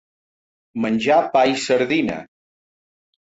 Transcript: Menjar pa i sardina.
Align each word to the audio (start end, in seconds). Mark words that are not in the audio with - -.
Menjar 0.85 1.19
pa 1.35 1.43
i 1.51 1.53
sardina. 1.65 2.17